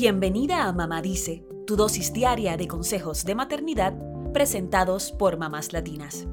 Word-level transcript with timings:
Bienvenida 0.00 0.68
a 0.68 0.72
Mamá 0.72 1.02
Dice, 1.02 1.44
tu 1.66 1.74
dosis 1.74 2.12
diaria 2.12 2.56
de 2.56 2.68
consejos 2.68 3.24
de 3.24 3.34
maternidad 3.34 3.94
presentados 4.32 5.10
por 5.10 5.38
mamás 5.38 5.72
latinas. 5.72 6.28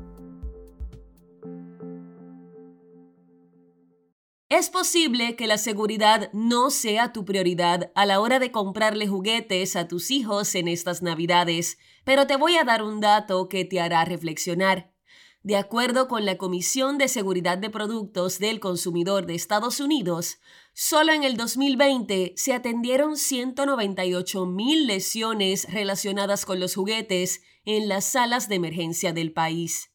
Es 4.49 4.70
posible 4.70 5.36
que 5.36 5.47
la 5.47 5.58
seguridad 5.58 6.29
no 6.31 6.70
sea 6.70 7.12
tu 7.12 7.26
prioridad 7.26 7.92
a 7.96 8.06
la 8.06 8.20
hora 8.20 8.38
de 8.38 8.51
comprarle 8.51 9.08
juguetes 9.08 9.76
a 9.76 9.88
tus 9.88 10.12
hijos 10.12 10.54
en 10.54 10.68
estas 10.68 11.02
Navidades, 11.02 11.79
pero 12.04 12.28
te 12.28 12.36
voy 12.36 12.58
a 12.58 12.66
dar 12.66 12.84
un 12.84 13.00
dato 13.00 13.50
que 13.50 13.66
te 13.66 13.82
hará 13.82 14.06
reflexionar. 14.06 14.95
De 15.46 15.58
acuerdo 15.58 16.08
con 16.08 16.26
la 16.26 16.40
Comisión 16.40 16.98
de 16.98 17.08
Seguridad 17.08 17.59
de 17.59 17.70
Productos 17.70 18.40
del 18.40 18.59
Consumidor 18.59 19.27
de 19.27 19.36
Estados 19.36 19.80
Unidos, 19.80 20.40
solo 20.73 21.12
en 21.12 21.23
el 21.23 21.38
2020 21.38 22.34
se 22.36 22.54
atendieron 22.54 23.16
198 23.16 24.48
mil 24.48 24.88
lesiones 24.88 25.72
relacionadas 25.72 26.48
con 26.48 26.59
los 26.59 26.73
juguetes 26.73 27.44
en 27.63 27.88
las 27.88 28.05
salas 28.05 28.50
de 28.50 28.55
emergencia 28.55 29.13
del 29.13 29.34
país. 29.34 29.91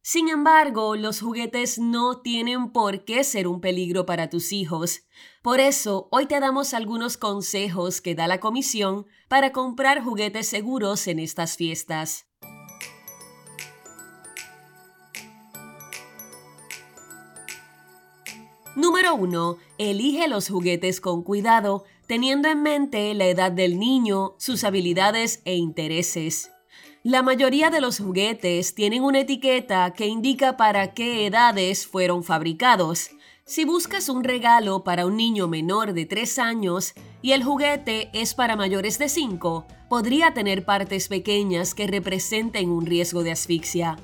Sin 0.00 0.28
embargo, 0.28 0.94
los 0.94 1.20
juguetes 1.20 1.80
no 1.80 2.20
tienen 2.20 2.70
por 2.70 3.04
qué 3.04 3.24
ser 3.24 3.48
un 3.48 3.60
peligro 3.60 4.06
para 4.06 4.30
tus 4.30 4.52
hijos. 4.52 5.00
Por 5.42 5.58
eso, 5.58 6.06
hoy 6.12 6.26
te 6.26 6.38
damos 6.38 6.72
algunos 6.72 7.16
consejos 7.16 8.00
que 8.00 8.14
da 8.14 8.28
la 8.28 8.38
Comisión 8.38 9.06
para 9.26 9.50
comprar 9.50 10.04
juguetes 10.04 10.46
seguros 10.46 11.08
en 11.08 11.18
estas 11.18 11.56
fiestas. 11.56 12.28
Número 18.76 19.14
1. 19.14 19.56
Elige 19.78 20.26
los 20.26 20.48
juguetes 20.48 21.00
con 21.00 21.22
cuidado, 21.22 21.84
teniendo 22.08 22.48
en 22.48 22.62
mente 22.62 23.14
la 23.14 23.26
edad 23.26 23.52
del 23.52 23.78
niño, 23.78 24.34
sus 24.36 24.64
habilidades 24.64 25.42
e 25.44 25.54
intereses. 25.54 26.50
La 27.04 27.22
mayoría 27.22 27.70
de 27.70 27.80
los 27.80 28.00
juguetes 28.00 28.74
tienen 28.74 29.04
una 29.04 29.20
etiqueta 29.20 29.92
que 29.92 30.08
indica 30.08 30.56
para 30.56 30.92
qué 30.92 31.24
edades 31.26 31.86
fueron 31.86 32.24
fabricados. 32.24 33.10
Si 33.44 33.64
buscas 33.64 34.08
un 34.08 34.24
regalo 34.24 34.82
para 34.82 35.06
un 35.06 35.16
niño 35.16 35.46
menor 35.46 35.92
de 35.92 36.06
3 36.06 36.38
años 36.40 36.94
y 37.22 37.30
el 37.30 37.44
juguete 37.44 38.10
es 38.12 38.34
para 38.34 38.56
mayores 38.56 38.98
de 38.98 39.08
5, 39.08 39.66
podría 39.88 40.34
tener 40.34 40.64
partes 40.64 41.06
pequeñas 41.06 41.74
que 41.74 41.86
representen 41.86 42.70
un 42.70 42.86
riesgo 42.86 43.22
de 43.22 43.30
asfixia. 43.30 43.98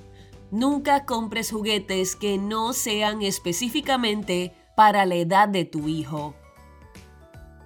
Nunca 0.53 1.07
compres 1.07 1.51
juguetes 1.51 2.17
que 2.17 2.37
no 2.37 2.73
sean 2.73 3.23
específicamente 3.23 4.53
para 4.81 5.05
la 5.05 5.17
edad 5.17 5.47
de 5.47 5.67
tu 5.67 5.89
hijo. 5.89 6.35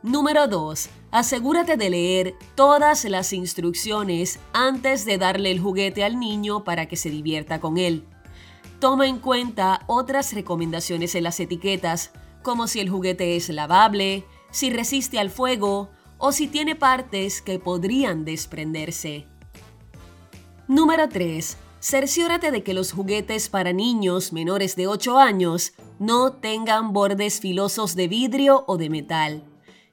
Número 0.03 0.49
2. 0.49 0.89
Asegúrate 1.13 1.77
de 1.77 1.89
leer 1.89 2.35
todas 2.57 3.05
las 3.05 3.33
instrucciones 3.33 4.41
antes 4.53 5.05
de 5.05 5.17
darle 5.17 5.53
el 5.53 5.61
juguete 5.61 6.03
al 6.03 6.19
niño 6.19 6.65
para 6.65 6.87
que 6.87 6.97
se 6.97 7.11
divierta 7.11 7.61
con 7.61 7.79
él. 7.79 8.05
Toma 8.81 9.07
en 9.07 9.21
cuenta 9.21 9.83
otras 9.87 10.33
recomendaciones 10.33 11.15
en 11.15 11.23
las 11.23 11.39
etiquetas, 11.39 12.11
como 12.43 12.67
si 12.67 12.81
el 12.81 12.91
juguete 12.91 13.37
es 13.37 13.49
lavable, 13.49 14.25
si 14.51 14.71
resiste 14.71 15.21
al 15.21 15.31
fuego 15.31 15.91
o 16.19 16.33
si 16.33 16.49
tiene 16.49 16.75
partes 16.75 17.43
que 17.43 17.61
podrían 17.61 18.25
desprenderse. 18.25 19.29
Número 20.67 21.09
3 21.09 21.59
cerciórate 21.85 22.51
de 22.51 22.63
que 22.63 22.73
los 22.73 22.93
juguetes 22.93 23.51
para 23.51 23.75
niños 23.75 24.33
menores 24.33 24.75
de 24.75 24.87
8 24.87 25.19
años 25.19 25.75
no 25.99 26.33
tengan 26.33 26.93
bordes 26.93 27.41
filosos 27.41 27.95
de 27.95 28.09
vidrio 28.09 28.65
o 28.67 28.77
de 28.77 28.91
metal. 28.91 29.45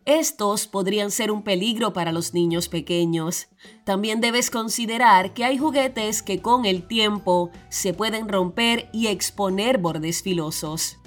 Estos 0.06 0.66
podrían 0.66 1.12
ser 1.12 1.30
un 1.32 1.44
peligro 1.44 1.94
para 1.94 2.12
los 2.12 2.34
niños 2.34 2.70
pequeños. 2.70 3.50
También 3.84 4.20
debes 4.20 4.50
considerar 4.50 5.34
que 5.34 5.46
hay 5.46 5.60
juguetes 5.60 6.24
que 6.24 6.42
con 6.42 6.66
el 6.66 6.88
tiempo 6.88 7.52
se 7.70 7.94
pueden 7.94 8.28
romper 8.28 8.90
y 8.92 9.08
exponer 9.08 9.78
bordes 9.78 10.24
filosos. 10.24 10.98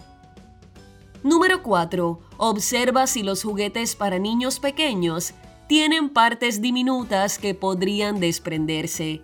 Número 1.25 1.63
4. 1.63 2.21
Observa 2.37 3.07
si 3.09 3.23
los 3.23 3.43
juguetes 3.43 3.97
para 3.97 4.19
niños 4.19 4.61
pequeños 4.61 5.35
tienen 5.67 6.11
partes 6.11 6.61
diminutas 6.61 7.39
que 7.39 7.55
podrían 7.55 8.21
desprenderse. 8.21 9.23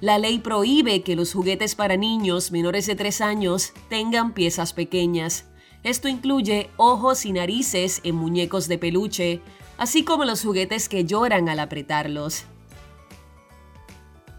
La 0.00 0.18
ley 0.18 0.38
prohíbe 0.38 1.02
que 1.02 1.16
los 1.16 1.32
juguetes 1.32 1.74
para 1.74 1.96
niños 1.96 2.52
menores 2.52 2.86
de 2.86 2.94
3 2.94 3.20
años 3.20 3.72
tengan 3.88 4.32
piezas 4.32 4.72
pequeñas. 4.72 5.46
Esto 5.82 6.06
incluye 6.06 6.70
ojos 6.76 7.26
y 7.26 7.32
narices 7.32 8.00
en 8.04 8.14
muñecos 8.14 8.68
de 8.68 8.78
peluche, 8.78 9.40
así 9.76 10.04
como 10.04 10.24
los 10.24 10.42
juguetes 10.42 10.88
que 10.88 11.04
lloran 11.04 11.48
al 11.48 11.58
apretarlos. 11.58 12.44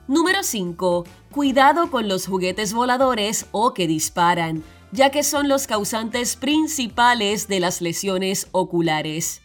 Número 0.07 0.43
5. 0.43 1.03
Cuidado 1.31 1.91
con 1.91 2.07
los 2.07 2.25
juguetes 2.25 2.73
voladores 2.73 3.45
o 3.51 3.73
que 3.73 3.85
disparan, 3.85 4.63
ya 4.91 5.11
que 5.11 5.23
son 5.23 5.47
los 5.49 5.67
causantes 5.67 6.35
principales 6.35 7.47
de 7.47 7.59
las 7.59 7.81
lesiones 7.81 8.47
oculares. 8.51 9.41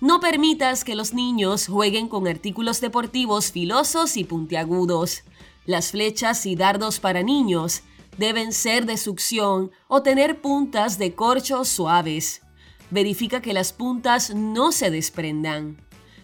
No 0.00 0.18
permitas 0.18 0.82
que 0.82 0.96
los 0.96 1.14
niños 1.14 1.68
jueguen 1.68 2.08
con 2.08 2.26
artículos 2.26 2.80
deportivos 2.80 3.52
filosos 3.52 4.16
y 4.16 4.24
puntiagudos. 4.24 5.22
Las 5.64 5.92
flechas 5.92 6.44
y 6.46 6.56
dardos 6.56 6.98
para 6.98 7.22
niños 7.22 7.82
deben 8.18 8.52
ser 8.52 8.84
de 8.84 8.96
succión 8.96 9.70
o 9.88 10.02
tener 10.02 10.40
puntas 10.40 10.98
de 10.98 11.14
corcho 11.14 11.64
suaves. 11.64 12.42
Verifica 12.90 13.40
que 13.40 13.52
las 13.52 13.72
puntas 13.72 14.34
no 14.34 14.72
se 14.72 14.90
desprendan. 14.90 15.78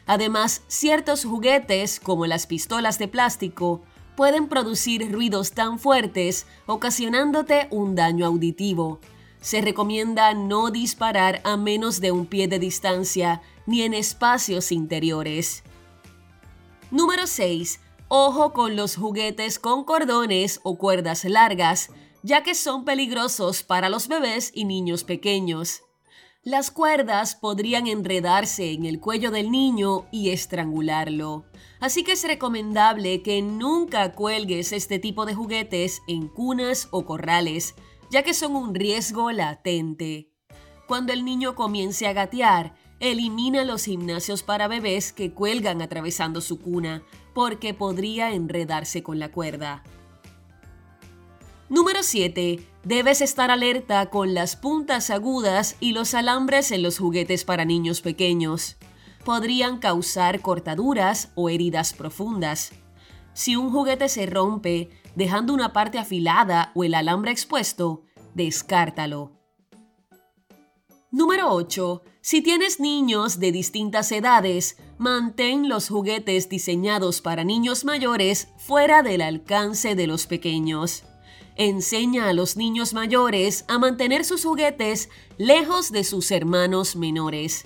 Además, 0.07 0.63
ciertos 0.67 1.25
juguetes, 1.25 2.01
como 2.01 2.27
las 2.27 2.47
pistolas 2.47 2.99
de 2.99 3.09
plástico, 3.09 3.83
pueden 4.17 4.49
producir 4.49 5.13
ruidos 5.13 5.53
tan 5.53 5.79
fuertes, 5.79 6.47
ocasionándote 6.67 7.69
un 7.71 7.95
daño 7.95 8.27
auditivo. 8.27 9.01
Se 9.41 9.61
recomienda 9.61 10.35
no 10.35 10.71
disparar 10.71 11.41
a 11.45 11.57
menos 11.57 12.01
de 12.01 12.11
un 12.11 12.27
pie 12.27 12.49
de 12.49 12.59
distancia 12.59 13.41
ni 13.67 13.83
en 13.83 13.95
espacios 13.95 14.73
interiores. 14.73 15.63
Número 16.91 17.27
6. 17.27 17.81
Ojo 18.11 18.55
con 18.55 18.75
los 18.75 18.97
juguetes 18.97 19.59
con 19.59 19.85
cordones 19.85 20.61
o 20.63 20.79
cuerdas 20.79 21.27
largas, 21.27 21.91
ya 22.23 22.43
que 22.43 22.55
son 22.55 22.87
peligrosos 22.87 23.63
para 23.63 23.91
los 23.91 24.09
bebés 24.09 24.51
y 24.55 24.65
niños 24.65 25.05
pequeños. 25.05 25.83
Las 26.43 26.71
cuerdas 26.71 27.35
podrían 27.35 27.87
enredarse 27.87 28.73
en 28.73 28.87
el 28.87 28.99
cuello 28.99 29.31
del 29.31 29.51
niño 29.51 30.07
y 30.11 30.31
estrangularlo. 30.31 31.45
Así 31.81 32.03
que 32.03 32.13
es 32.13 32.27
recomendable 32.27 33.21
que 33.23 33.43
nunca 33.43 34.13
cuelgues 34.13 34.73
este 34.73 34.99
tipo 34.99 35.27
de 35.27 35.35
juguetes 35.35 36.01
en 36.09 36.29
cunas 36.29 36.89
o 36.91 37.05
corrales, 37.05 37.75
ya 38.11 38.23
que 38.23 38.33
son 38.33 38.57
un 38.57 38.75
riesgo 38.75 39.33
latente. 39.33 40.33
Cuando 40.87 41.13
el 41.13 41.27
niño 41.27 41.55
comience 41.55 42.07
a 42.07 42.15
gatear, 42.15 42.75
elimina 43.01 43.65
los 43.65 43.85
gimnasios 43.85 44.43
para 44.43 44.67
bebés 44.67 45.13
que 45.13 45.33
cuelgan 45.33 45.83
atravesando 45.83 46.41
su 46.41 46.59
cuna, 46.59 47.03
porque 47.39 47.73
podría 47.73 48.33
enredarse 48.33 49.05
con 49.05 49.21
la 49.21 49.31
cuerda. 49.31 49.85
Número 51.69 52.03
7. 52.03 52.59
Debes 52.83 53.21
estar 53.21 53.53
alerta 53.53 54.11
con 54.11 54.35
las 54.35 54.57
puntas 54.57 55.09
agudas 55.09 55.77
y 55.79 55.93
los 55.93 56.15
alambres 56.15 56.73
en 56.73 56.83
los 56.83 56.99
juguetes 56.99 57.45
para 57.45 57.65
niños 57.65 58.01
pequeños. 58.01 58.77
Podrían 59.25 59.79
causar 59.79 60.41
cortaduras 60.41 61.31
o 61.37 61.49
heridas 61.49 61.93
profundas. 61.93 62.73
Si 63.35 63.55
un 63.55 63.71
juguete 63.71 64.09
se 64.09 64.27
rompe, 64.27 64.91
dejando 65.15 65.55
una 65.55 65.73
parte 65.73 66.01
afilada 66.01 66.73
o 66.75 66.83
el 66.83 66.93
alambre 66.93 67.31
expuesto, 67.31 68.03
descártalo. 68.35 69.38
Número 71.11 71.51
8. 71.55 72.03
Si 72.21 72.43
tienes 72.43 72.81
niños 72.81 73.41
de 73.41 73.51
distintas 73.51 74.13
edades, 74.13 74.77
mantén 74.99 75.67
los 75.67 75.89
juguetes 75.89 76.51
diseñados 76.51 77.23
para 77.23 77.45
niños 77.45 77.87
mayores 77.87 78.49
fuera 78.59 79.03
del 79.03 79.23
alcance 79.23 79.95
de 79.95 80.07
los 80.07 80.27
pequeños. 80.27 81.05
Enseña 81.57 82.29
a 82.29 82.35
los 82.35 82.59
niños 82.59 82.93
mayores 82.93 83.65
a 83.69 83.79
mantener 83.79 84.23
sus 84.27 84.45
juguetes 84.45 85.09
lejos 85.39 85.93
de 85.93 86.05
sus 86.05 86.31
hermanos 86.31 86.95
menores. 86.95 87.65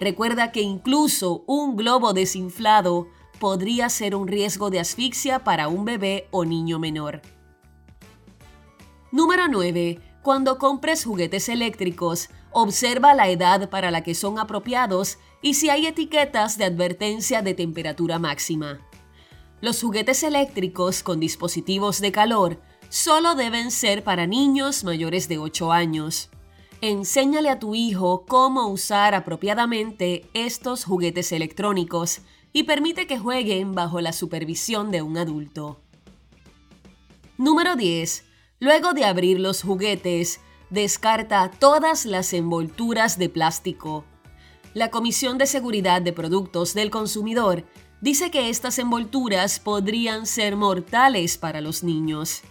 Recuerda 0.00 0.50
que 0.50 0.62
incluso 0.62 1.44
un 1.46 1.76
globo 1.76 2.14
desinflado 2.14 3.08
podría 3.38 3.90
ser 3.90 4.14
un 4.14 4.28
riesgo 4.28 4.70
de 4.70 4.80
asfixia 4.80 5.44
para 5.44 5.68
un 5.68 5.84
bebé 5.84 6.26
o 6.30 6.46
niño 6.46 6.78
menor. 6.78 7.20
Número 9.12 9.46
9. 9.46 10.00
Cuando 10.22 10.58
compres 10.58 11.04
juguetes 11.04 11.48
eléctricos, 11.48 12.30
observa 12.52 13.14
la 13.14 13.28
edad 13.28 13.70
para 13.70 13.90
la 13.90 14.02
que 14.02 14.14
son 14.14 14.38
apropiados 14.38 15.18
y 15.42 15.54
si 15.54 15.70
hay 15.70 15.86
etiquetas 15.86 16.58
de 16.58 16.64
advertencia 16.64 17.42
de 17.42 17.54
temperatura 17.54 18.18
máxima. 18.18 18.80
Los 19.60 19.80
juguetes 19.80 20.22
eléctricos 20.22 21.02
con 21.02 21.20
dispositivos 21.20 22.00
de 22.00 22.12
calor 22.12 22.60
solo 22.88 23.34
deben 23.34 23.70
ser 23.70 24.04
para 24.04 24.26
niños 24.26 24.84
mayores 24.84 25.28
de 25.28 25.38
8 25.38 25.72
años. 25.72 26.30
Enséñale 26.80 27.50
a 27.50 27.58
tu 27.58 27.74
hijo 27.74 28.24
cómo 28.26 28.68
usar 28.68 29.14
apropiadamente 29.14 30.28
estos 30.32 30.84
juguetes 30.84 31.32
electrónicos 31.32 32.20
y 32.52 32.62
permite 32.62 33.06
que 33.06 33.18
jueguen 33.18 33.74
bajo 33.74 34.00
la 34.00 34.12
supervisión 34.12 34.90
de 34.90 35.02
un 35.02 35.18
adulto. 35.18 35.80
Número 37.36 37.76
10. 37.76 38.24
Luego 38.60 38.92
de 38.92 39.04
abrir 39.04 39.38
los 39.38 39.62
juguetes, 39.62 40.40
descarta 40.70 41.50
todas 41.50 42.04
las 42.04 42.32
envolturas 42.32 43.18
de 43.18 43.28
plástico. 43.28 44.04
La 44.74 44.90
Comisión 44.90 45.38
de 45.38 45.46
Seguridad 45.46 46.02
de 46.02 46.12
Productos 46.12 46.74
del 46.74 46.90
Consumidor 46.90 47.64
dice 48.00 48.30
que 48.30 48.48
estas 48.48 48.78
envolturas 48.78 49.60
podrían 49.60 50.26
ser 50.26 50.56
mortales 50.56 51.38
para 51.38 51.60
los 51.60 51.82
niños. 51.82 52.42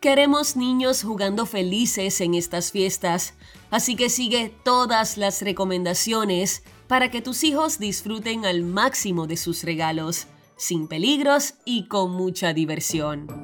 Queremos 0.00 0.54
niños 0.54 1.02
jugando 1.02 1.46
felices 1.46 2.20
en 2.20 2.34
estas 2.34 2.72
fiestas, 2.72 3.32
así 3.70 3.96
que 3.96 4.10
sigue 4.10 4.54
todas 4.62 5.16
las 5.16 5.40
recomendaciones 5.40 6.62
para 6.88 7.10
que 7.10 7.22
tus 7.22 7.42
hijos 7.42 7.78
disfruten 7.78 8.44
al 8.44 8.64
máximo 8.64 9.26
de 9.26 9.38
sus 9.38 9.62
regalos, 9.62 10.26
sin 10.56 10.88
peligros 10.88 11.54
y 11.64 11.88
con 11.88 12.10
mucha 12.12 12.52
diversión. 12.52 13.43